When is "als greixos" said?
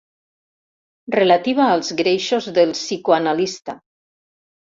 1.73-2.49